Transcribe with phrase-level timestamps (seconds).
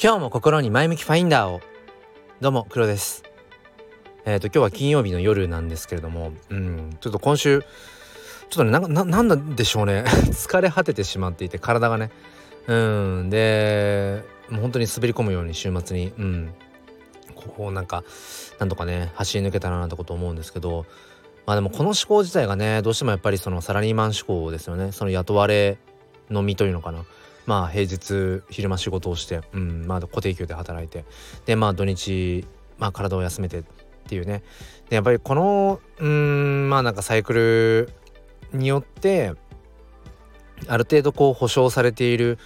[0.00, 1.60] 今日も心に前向きファインダーを。
[2.40, 3.24] どうも黒です。
[4.24, 7.68] えっ、ー、と今日は金曜日の夜なんですけれどもうんちょっと今週ちょっ
[8.50, 10.04] とねなななんなんでしょうね。
[10.30, 12.12] 疲れ果ててしまっていて体がね。
[12.68, 12.74] う
[13.24, 16.54] んでもう本当に滑り込むように週末にうん。
[17.34, 18.04] こうなんか
[18.60, 20.86] なんとかね走り抜けたらなってこと思うんですけど
[21.44, 24.92] まあでもこの思考自体がねどうしてもやっぱりそのサラリーマン思考ですよね。
[24.92, 25.76] その雇われ
[26.30, 27.04] の身というのかな。
[27.48, 31.06] まあ平日昼間仕事をして、うんまあ、固定給で働いて
[31.46, 33.64] でまあ土日、まあ、体を休めてっ
[34.06, 34.42] ていうね。
[34.90, 37.92] でやっぱりこのうんまあなんかサイクル
[38.52, 39.32] によって
[40.66, 42.38] ある程度こう保証されている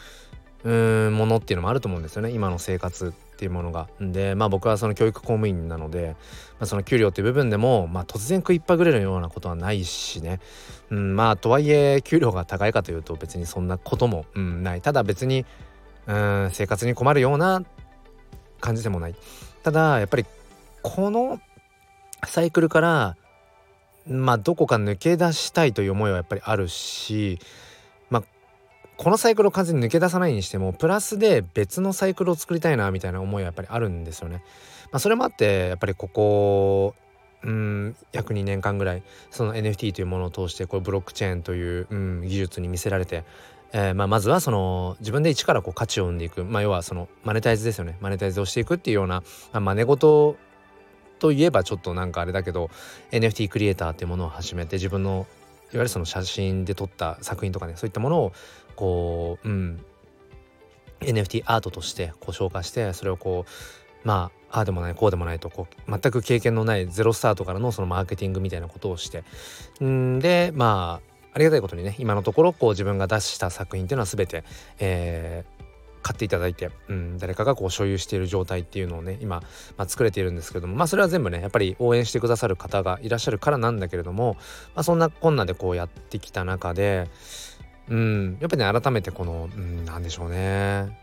[0.63, 2.31] うんものっていうのもあると思うんですよね。
[2.31, 3.13] 今の生活
[3.43, 3.89] っていうものが。
[4.01, 6.15] でまあ僕はその教育公務員なので、
[6.61, 10.39] まあ、その給料っていう部分でも、まあ、突然食いっぱぐれるようなことはないしね、
[10.91, 14.81] うん、まあとはいえ給料が高いかというと別にそんなことも、うん、ない。
[14.81, 15.45] ただ別に
[16.07, 17.65] うん生活に困るような
[18.61, 19.17] 感じでもない。
[19.65, 20.25] ただやっぱり
[20.83, 21.41] この
[22.25, 23.17] サイクルから
[24.07, 27.41] まあどこか抜け出したいという思いはやっぱりあるし
[29.03, 34.45] このサイクルを完全に抜け出さないにしてもプラスで別のサイクルを作りたいなみたいな思いはやっぱりあるんですよね。
[34.93, 36.95] まあ、それもあってやっぱりここ
[37.43, 43.25] うん約2年間ぐらいその NFT というものを通してこれブロックチェーンという、うん、技術に見せられて、
[43.73, 50.37] えーまあ、まずはその自分で一からこう価値を生んでいく、まあ、要はそのマネタイズですよねマネタイズをしていくっていうような、まあ、真似事
[51.19, 52.71] といえばちょっとなんかあれだけど
[53.11, 55.27] NFT クリエイターっていうものを始めて自分の
[55.73, 58.33] いわゆるその写真で撮った作品とかねそういったものを
[58.77, 59.85] こう、うん、
[61.01, 63.45] NFT アートとしてこう消化してそれをこ
[64.05, 69.25] うまあああでもないこうでもないとこう全く経験のないゼロスタートからのそのマーケティングみたいなことをして。
[69.83, 74.45] んでまあありがたいことにね今のところこう自分が出した作品っていうのは全て、
[74.79, 75.52] えー、
[76.03, 79.43] 買っていただいて、うん、誰かがこう所有している状態っていうのをね今、
[79.77, 84.37] まあ、作れているんですけどもまあそれは全部ねやっぱり応援してくださる方がいらっしゃるからなんだけれども、
[84.75, 87.09] まあ、そんなこんなでこうやってきた中で
[87.89, 90.99] うんやっぱりね改めてこの、うん、なんでしょうね。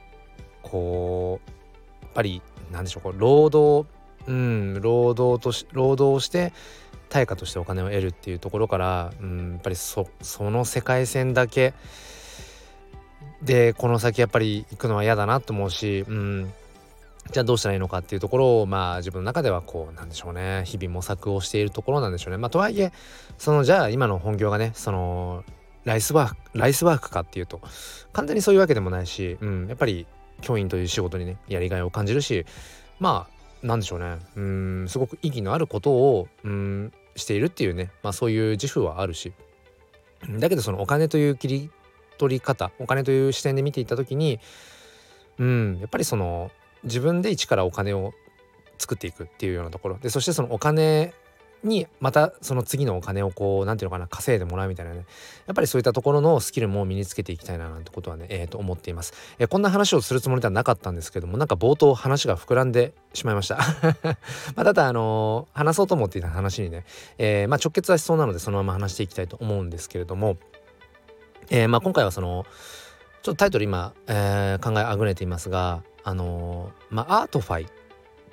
[0.62, 2.41] こうやっぱり
[2.72, 3.88] なんでしょうこう労働
[4.28, 6.53] うん労働とし労働して
[7.09, 11.74] 対価としてお金を得るっていうところから、うん、やっぱりそその世界線だけ
[13.41, 16.53] でこの先やっぱり行くのは嫌だなと思うし、うん、
[17.31, 20.63] じゃあどうしたらいいのかっていうところをまあ自分の中ではこうなんでしょうね。
[20.66, 22.38] 日々模索をしているところなんでしょうね。
[22.38, 22.91] まあ、とはいえ
[23.38, 25.44] そのじゃあ今の本業がねその
[25.85, 27.61] ライスワークライスワークかっていうと
[28.13, 30.06] 完全にそういうわけでもないし、うん、やっぱり
[30.41, 32.45] 教員という仕事にねやりがいを感じるし
[33.00, 34.17] まあなんでしょうね。
[34.35, 34.85] うん。
[34.88, 39.33] すごく意義のあることをうんしているっていうね、まあ、そういう自負はあるし。
[40.39, 41.71] だけどそのお金という切り
[42.19, 44.40] 取り方お金という視点で見ていった時に
[45.40, 46.52] うんやっぱりその
[46.84, 48.13] 自分で一からお金を
[48.78, 49.97] 作っていくっていうようなところ。
[49.97, 51.13] でそしてそのお金
[51.63, 55.06] にまたその次のお金をこう何て言うのかな稼いでもらうみたいなね。
[55.46, 63.57] やっぱりそういったところのスキルも身につけていきたいななんてことはねえー、と思っています、え、こんな話をするつもりではなかったんですけどもなんか冒頭話が膨らんでしまいました。
[64.56, 66.86] まあただあのー、話そうと思っていた話にね、
[67.18, 70.38] えまあ、直結はしそうなのでそのまま話していきたいと思うんですけれども、
[71.50, 72.46] えまあ、今回はその
[73.22, 77.68] ちょっとタイトル今、え考えあぐねていますがあのまあアートファイっ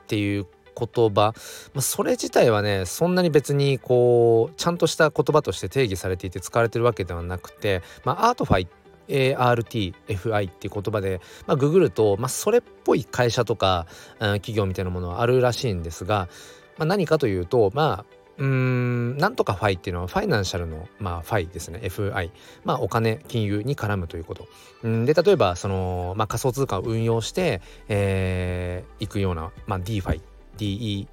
[0.06, 0.46] ていう
[0.76, 1.32] 言葉、
[1.74, 8.68] まあ、それ自体はねそんなに別にこうちゃんとした言葉として定義されていて使われてるわけではなくて、まあ、アートファイ
[9.08, 13.86] ARTFI っていう言葉で、まあ、ググると、まあ、それっぽい会社とか、
[14.18, 16.28] うん、企業みたいなものはあるらしいんですが、
[16.76, 21.80] まあ、何かというとまあうーんなんとかファイっていうのはファイナンシャルの、まあ、ファイですね。
[21.82, 22.30] FI
[22.64, 24.46] まあお金金融に絡むということ。
[24.86, 30.20] んで例えばその、まあ、仮想通貨を運用して、えー、いくような、まあ、DeFi
[30.58, 31.06] DEFI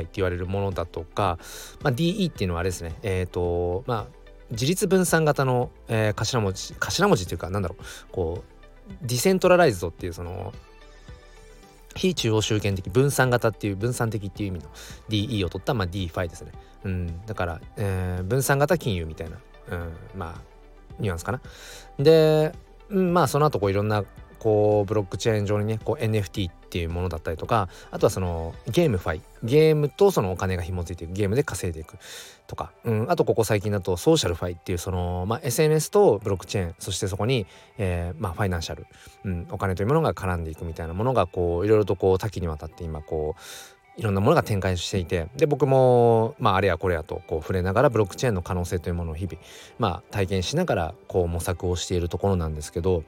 [0.00, 1.38] って言われるものだとか、
[1.82, 2.94] まあ、DE っていうのはあれですね。
[3.02, 4.18] えっ、ー、とまあ
[4.50, 7.84] 自立分散型の、えー、頭文字頭文字っていうかなんだろう。
[8.12, 8.58] こう
[9.02, 10.54] ディセントラライズドっていうその
[11.98, 14.70] 非中央集権的分散型っていう分散的っていう意味の
[15.08, 16.52] DE を取った、まあ、DeFi ですね、
[16.84, 19.38] うん、だから、えー、分散型金融みたいな、
[19.72, 20.40] うん、まあ
[21.00, 21.40] ニュアンスかな。
[21.98, 22.52] で、
[22.88, 24.04] うん、まあその後こういろんな
[24.38, 29.22] こうブロックチェーン上にねこう NFT っていうものだったりとかあとはその GameFi。
[29.42, 31.12] ゲームとそのお金が紐づいていく。
[31.12, 31.96] ゲームで稼いでいく
[32.46, 36.74] とか、うん、あとここ最近だと SocialFi っていうその、まあ、SNS とブロックチェーン。
[36.78, 37.46] そしてそこに、
[37.78, 38.86] えー、まあ、ファイナンシャル、
[39.24, 43.40] うん、お金というものが絡んでいくみたいなものがこういろいろとこう多岐にわたって今こう
[43.98, 45.28] いろんなものが展開していて。
[45.36, 49.38] で僕もまああれやこれやとこう触れながらブロックチェーンの可能性というものを日々
[49.78, 53.02] まあ体験しながらこう模索をしているところなんですけど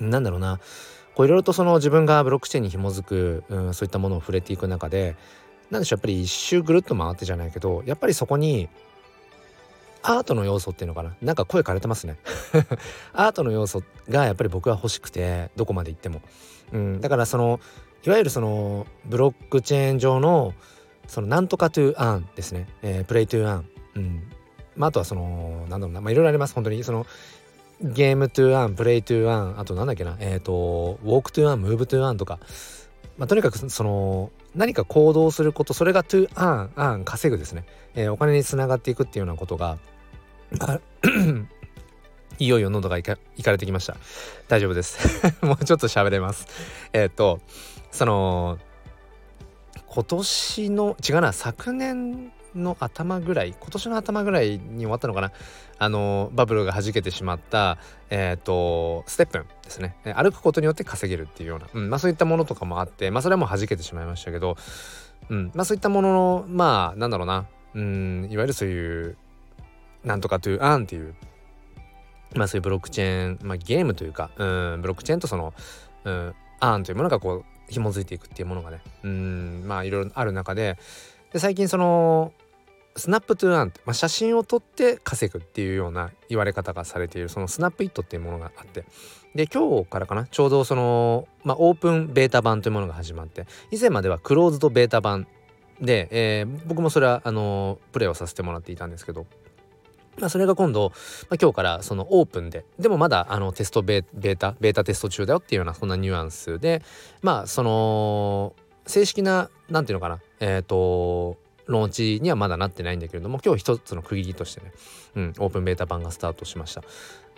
[0.00, 0.60] なんだろうな。
[1.14, 5.14] こういろいろとその自分がブロックチェーンに紐づく、うん、そういったものを触れていく中で
[5.70, 8.68] 何でしょうやっぱり一周ぐるっと回ってじゃないけどやっぱりそこに
[10.02, 11.14] アートの要素っていうのかな？
[11.22, 12.16] なんか声枯れてますね。
[13.12, 16.22] アートの要素がやっぱり僕は欲しくてどこまで行っても、
[16.72, 17.60] うん、だからその
[18.04, 20.54] いわゆるそのブロックチェーン上の
[21.06, 24.22] そのなんとか to Earn ですね、えー、 Play to Earn、うん。
[24.76, 26.54] まあ、あとはそのなんだろうな、まあ、いろいろあります。
[26.54, 27.06] 本当にその
[27.82, 30.16] Game to Earn Play to Earn あとなんだっけな？
[30.20, 32.38] えっ、ー、と Walk to Earn Move to Earn とか、
[33.18, 37.64] まあ、とにかくその何か行動することそれが to Earn Earn 稼ぐですね、
[37.94, 39.78] えー、お金につながっていくっていうようなことが
[42.38, 43.96] いよいよ喉がいかいかれてきました。
[44.48, 45.26] 大丈夫です。
[45.44, 46.46] もうちょっと喋れます。
[46.92, 47.40] えっ、ー、と
[47.90, 48.58] その
[49.86, 55.32] 今年の違うな昨年の頭ぐらい今年の頭ぐらいに終わったのかな？
[55.78, 57.78] あのバブルが弾けてしまった
[58.10, 59.96] えっ、ー、とステップンですね。
[60.14, 64.56] 歩くことによって稼げるっていうような、うんまあ、そういったものとかもあってまあそれはもう弾けてしまいましたけど、
[65.30, 67.46] うんまあ、そういったもののまあなんだろうな。
[67.74, 69.16] うんいわゆるそういう
[70.04, 71.14] なんとかというアンっていう
[72.34, 75.54] まあそういうブロックチェーン、まあ、ゲームというかうんブロックチェーンとその
[76.04, 80.78] うんアンというものがこう紐づいていくっていうものがねうんまあいろいろある中で
[81.32, 82.34] で最近その
[82.96, 88.84] スナップトゥーアンって、まあ、写真を撮って稼ぐっていうような言われ方がされているそのスナップイットっていうものがあって。
[89.34, 95.26] で今日からかなちょうどその、まあ、オープンベータ版というものが始まって以前まではクローズドベータ版
[95.80, 99.24] で、えー、僕もそれはあのプレイをさせてもらっていたんですけど
[100.18, 100.90] まあ、それが今度、
[101.30, 106.82] まあ、今日からそのオープンででもまだあのテストベータベータテスト中だよっていうようなそんなニュアンスで
[107.22, 108.54] まあその
[108.86, 114.72] 正式な何ていうのかなえっ、ー、とローンチにはまだなってないんだけれども今日一つの区切りとしてね、
[115.16, 116.82] うん、オープンベータ版がスタートしました。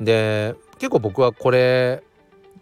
[0.00, 2.02] で結構僕はこれ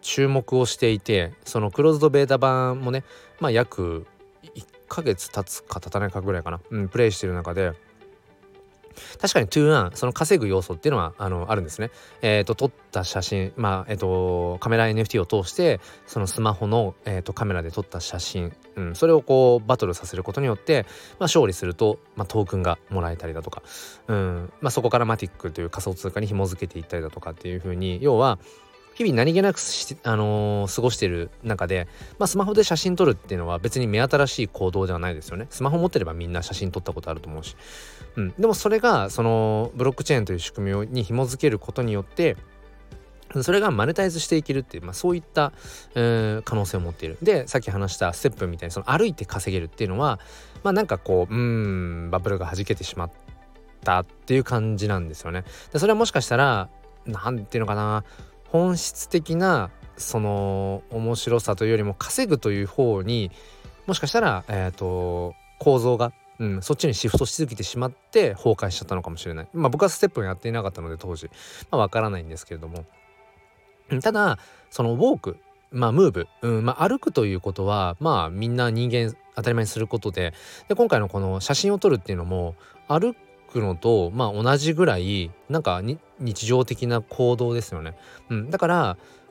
[0.00, 3.04] 注目をしていてそのクローズドベータ版もね
[3.40, 4.06] まあ約
[4.54, 7.72] 1ヶ月経つか経たないかぐらいかな、うん、プレイしてる中で
[9.20, 11.90] 確かにトゥーンその稼ぐ要素っていうのはあのあるんですね。
[12.22, 23.62] えっ、ー、と撮った写真まあえっ、ー、とカメラ NFT を通してそのスマホの、えーと、カメラで撮った写真、うん、それをこうバトルさせることによって、まあ、勝利すると、まあ、トークンがもらえたりだとか、
[24.08, 28.38] うんまあ、そこからマティックという仮想通貨に紐付けていったりだとかっていうふうに要は
[28.94, 35.46] 日々何気なくしあのー、過ごしている中で、まあ、スマホで写真撮るっていうのは別に目新しい行動ではないですよね。
[35.50, 37.56] スマホ持ってればみんな写真撮ったことあると思うし。
[38.16, 42.36] うん、でもそれがそのブロックチェーンという仕組みに紐づけることによって
[43.40, 45.52] それがマネタイズしていけるっていう、まあ、そういった、
[45.94, 47.16] えー、可能性を持っている。
[47.22, 50.20] でさっき話したステップみたいにその歩いて稼げるっていうのは
[50.62, 53.10] まあなんかこううんバブルが弾けてしまっ
[53.84, 55.44] たっていう感じなんですよね。
[55.72, 56.68] でそれはもしかしたら
[57.06, 58.04] 何ていうのかな
[58.52, 63.30] 本質的なその面白さというよりも稼ぐという方に
[63.86, 69.48] もしかしたら、えーと、構造が、うん、そっちにシフトしすぎてしまって崩壊しちゃったのかもしれない。
[69.54, 71.30] まあ僕はステップをやっていなかったので当時。
[71.70, 72.84] まあわからないんですけれども。
[74.02, 74.38] ただ
[74.70, 75.36] そのウォーク
[75.70, 80.34] まあムーブ、うんまあ、歩くということはまあみんな人間当たり前にすることで。
[80.68, 82.54] で今回のこの写真を撮るっていうのも
[82.88, 83.14] 歩
[83.52, 85.82] くのとまあ同じぐらいなんか
[86.18, 87.94] 日常的な行動ですよね。
[88.30, 88.74] うん、だから、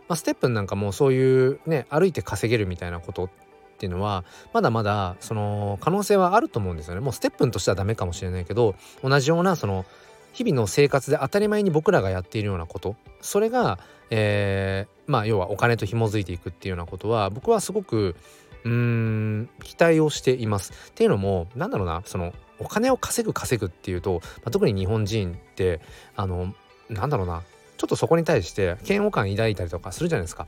[0.08, 3.30] まあ、ステップなんかもそういうね歩いて稼げるみたいなことっ
[3.78, 4.24] ていうのは
[4.54, 7.01] まだまだその可能性はあると思うんですよね。
[7.01, 9.86] もうステップとしてはダメかもしれないけど同じようなその
[10.34, 18.16] 日々の生活で当たり前に僕らがやっているようなことそれが、えー、まあ要はお金と紐づいていくっていうようなことは僕はすごく
[18.63, 20.74] うーん期待をしています。
[20.90, 25.82] っていうのもなんだろうなそのお金を稼ぐ稼ぐっていうと、まあ、特に日本人って
[26.15, 26.53] あの
[26.89, 27.44] なんだろうな
[27.77, 30.48] ちょっとそこに対して嫌悪感抱いたりとかするじゃないですか。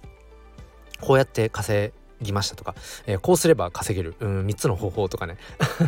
[1.01, 1.91] こうやって稼
[2.21, 2.75] ぎましたとか、
[3.07, 5.37] えー、こうすれば稼げる、うん、3つの方法とかね。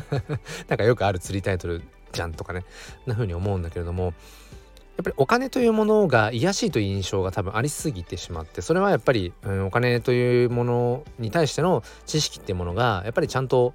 [0.67, 2.65] なんかよくある釣りタイトルじゃんとかね。
[3.05, 13.74] な風に思うんだけれどもやっぱりお金というものが癒しいという印象が多分ありすぎてしまってそれはやっぱり、うん、お金というものに対しての知識っていうものがやっぱりちゃんと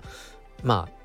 [0.62, 0.99] まあ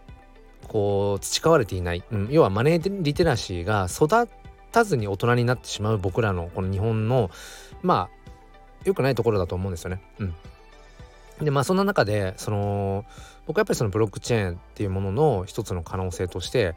[0.68, 4.30] こう培われていない、うん、要はマネーリテラシーが育
[4.72, 7.32] たずに大人になってしまう僕らのこの日本の
[7.82, 8.32] まあ
[8.84, 10.02] 良くないところだと思うんですよね。
[10.20, 10.24] う
[11.42, 13.06] ん、でまあそんな中でその
[13.48, 16.76] 僕はやっぱりそのブロックチェーンっていうものの一つの可能性としてやっ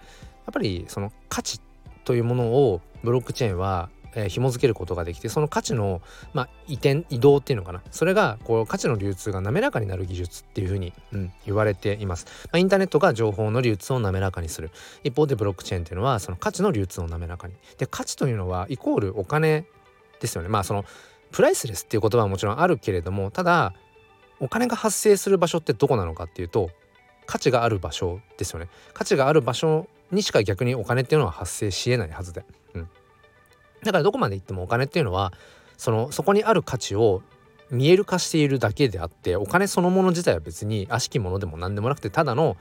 [0.53, 1.61] ぱりその価値
[2.05, 6.01] というものをブロックチェーンはえ、紐付けることができてその価値の、
[6.33, 7.83] まあ、移転移動っていうのかな。
[7.91, 14.71] それがこう価値の流通が滑らかになる技術っていうふうに、うん、言われています、まあ、インターネットが情報の流通を滑らかにする。
[15.05, 17.55] 一方でブロックチェーンっていうのはその価値の流通を滑らかに。
[17.77, 19.65] で価値というのはイコールお金
[20.21, 20.49] ですよね。
[20.49, 20.85] まあその
[21.31, 23.75] プライスレスっていう言葉はもちろんあるけれどもただ
[24.41, 26.71] お金が発生する場所ってどこなのかっていうと
[27.27, 28.69] 価値がある場所ですよね。
[28.95, 32.89] 価値がある場所にしか逆にお金っていうのは発生しえないはずで、うん、
[33.83, 35.33] だからどこまで行ってもお金っていうのは
[35.77, 37.23] そのそこにある価値を
[37.71, 42.57] 見える化しているだけであってお金そのもの自体は別に悪しきものでも何でもなくてただの、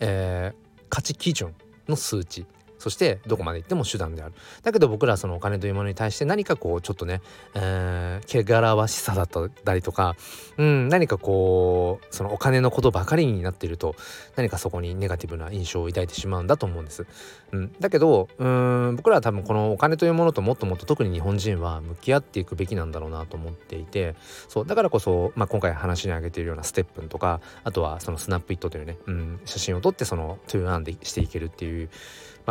[0.00, 1.54] えー、価値基準
[1.88, 2.46] の数値。
[2.80, 4.34] そしてどこまで行っても手段である。
[4.62, 7.20] だけど僕らはそのお金というものに対して何かこうちょっとね、
[7.54, 10.16] えー、汚らわしさだったりとか、
[10.56, 13.94] うん、何かこうそのお金のことばかりになっていると
[14.36, 17.06] 何かそこにネガティブな印象を抱いてしまうんだと思うんです、
[17.52, 24.14] うん、だけどうん僕らは多分このお金というものともっともっと特に日本人は向き合っていくべきなんだろうなと思っていて
[24.48, 31.90] そうだからこそ、まあ、今回話に挙げているようなステップンとかあとはそのスナップイットというね、うん、写真を撮ってそのトゥーアンでしていけるっていう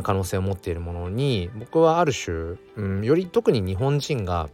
[0.03, 4.49] 可能性を持っているものに僕はある種、うん、より特に日本人が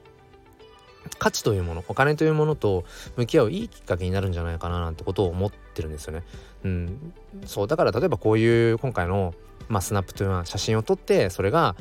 [1.19, 2.83] 価値というものお金というものと
[3.15, 6.23] 向き合ういいきっかけになるんじゃないかななんてことを思ってるんですよね。
[6.63, 7.13] うん、
[7.45, 9.33] そうだから例えばこういう今回の、
[9.67, 11.75] まあ、スナップというのは写真を撮ってそれが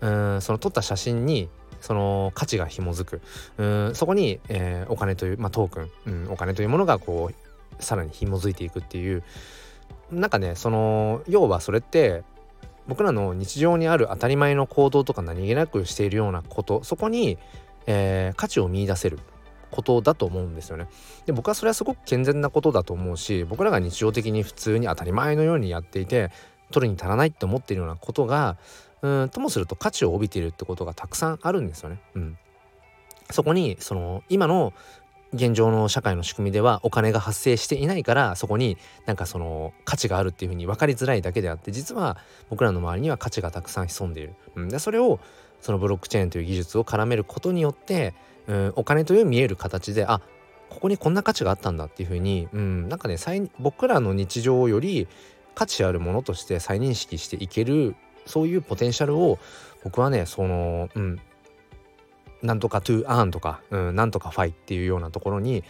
[0.00, 1.48] うんその撮った写真に
[1.80, 3.20] その価値が紐づく。
[3.58, 9.22] うんそこに、えー、お金という、まあ、トークン、うん、お金というものがこうさらに紐づいていくっていう。
[10.10, 12.24] なんかねその要はそれって
[12.86, 17.38] 僕らの日常にある当たり前の行動とか何気なくしているようなことそこに、
[17.86, 19.18] えー、価値を見いだせる
[19.70, 20.88] ことだと思うんですよね。
[21.26, 26.30] で僕はそれはすごく健全なことだと思うし僕らが日常的に普通に当たり前のようにやっていて
[26.72, 28.56] 取るに足らないって思っているようなことが
[29.02, 32.00] うんともすると価値を帯びているってことがたくさんあるんですよね。
[32.14, 32.38] うん、
[33.30, 34.72] そこにその今の
[35.32, 42.16] 現状の社会の仕組みではお金が発生していないからそこになんかその価値があるっていうふうに分かりづらいだけであって実は
[42.48, 44.34] 僕らの周りには価値がたくさん潜んでいる。
[44.56, 45.20] うん、でそれを
[45.60, 48.14] そのブロックチェーンという技術を絡めることによって、
[48.48, 50.20] うん、お金という見える形であ
[50.68, 53.16] ここにこんな価値があったんだっていうふうに、うん、なんかね
[53.58, 55.06] 僕らの日常より
[55.54, 57.94] 価値あるものとして再認識していける
[58.26, 59.38] そういうポテンシャルを
[59.84, 61.20] 僕はねその、うん、
[62.42, 65.64] なんとか to earn とか、うん、なんとかファイっていうようなところに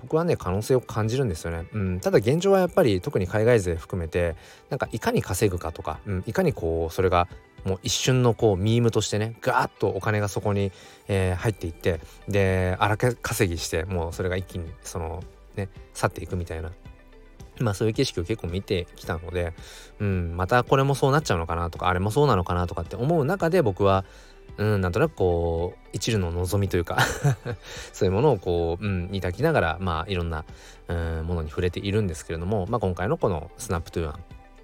[0.00, 4.36] 僕はね可能性を感じるんですよね、うん、ただ現状はやっぱり特に海外勢含めて
[4.70, 7.28] なんかいかに稼ぐかとか、うん、いかにこうそれが
[7.64, 10.72] もう一瞬のこうミームとしてねガーッとお金がそこに、
[11.08, 15.22] えー、入っていってで荒稼ぎしてもうそれが一気にその
[15.56, 16.70] ね去っていくみたいな。
[17.58, 19.54] まあそういう景色を結構見てきたので、
[19.98, 24.04] うん、またこれもそうなっちゃうのかなとかあれもそうなのかなとかって思う中で僕は
[24.58, 26.98] うん、なんとなくこう一縷の望みというか
[27.92, 30.44] そういうものをこう、うん、抱きながらまあいろんな、
[30.88, 34.20] うん、ものに触れているんですけれども、まあ、今回のこのスナップトゥーアンと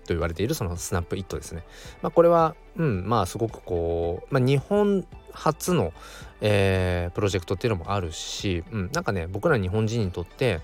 [0.09, 1.63] 言われているそのスナップイットですね。
[2.03, 5.93] まあ、これは、うん、まあすごくこう、まあ、日本初の、
[6.41, 10.61] えー、プロジェクトっていうのもあるし、うん、なんかね僕ら日本人にとって、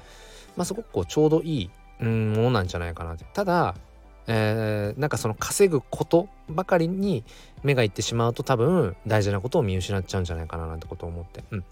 [0.57, 1.71] まあ、すごくこうちょうどいい、
[2.01, 3.25] うん、ものなんじゃないかなって。
[3.33, 3.75] ただ
[4.29, 7.25] えー、なんかその稼ぐことばかりに
[7.63, 11.65] 目がいってしまうと多分大事なことを見失っちゃうんじゃないかななんてことを思って、うん、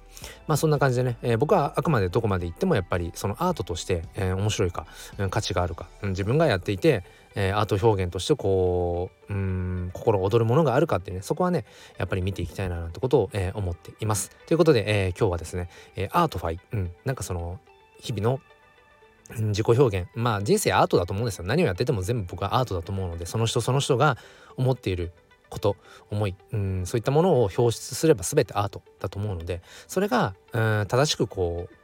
[0.47, 4.87] まあそんな感じでね、えー、僕はあくまでどこまで行ってもやっぱりそのアートとして、えー、面白いか、
[5.19, 11.67] うん、価値があるか、うん、自分がやっていて、え、アート表現としてこううん心躍るものがあるかっていうねそこはね
[11.99, 14.31] やっぱり見ていきたいななんてことを、え、思っています。
[14.47, 17.61] ということで、え、今日はですね、え、アートファイ、うん、なんかその
[18.01, 18.41] 日々の
[19.31, 24.17] 自己表現まあ人生アートだと思うんですよ何をやってても全部僕はアートだと思うのでその人その人が
[24.57, 25.13] 思っている
[25.49, 25.77] こと
[26.11, 31.75] 思いうんそういったものを表出すれば全てアートだと思うのでそれがうん正しくこう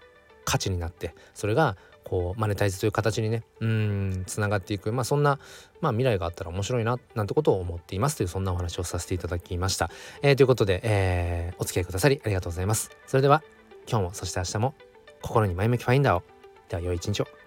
[0.45, 5.39] 価値になってそれがこうマネタイズという形にねうんつながっていくまあそんな、
[5.81, 9.91] まあ、未来があったら面白いななんてことを思っていますというそんなお話をさせていただきました。
[10.23, 12.91] えー、ということで、えー、お付き合いくださりありがとうございます。
[13.07, 13.43] それでは
[13.89, 14.75] 今日もそして明日も
[15.23, 16.32] 心に前向きファインダーを
[16.73, 17.42] では良い一日を。